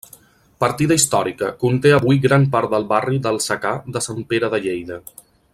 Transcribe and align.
Partida 0.63 0.95
històrica, 0.99 1.49
conté 1.65 1.93
avui 1.97 2.21
gran 2.25 2.49
part 2.57 2.73
del 2.73 2.89
barri 2.97 3.23
d'El 3.27 3.41
Secà 3.51 3.77
de 3.97 4.07
Sant 4.09 4.27
Pere 4.33 4.55
de 4.55 4.65
Lleida. 4.69 5.03